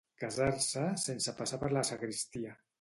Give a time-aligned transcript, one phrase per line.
[0.21, 2.61] Casar-se sense passar per la sagristia.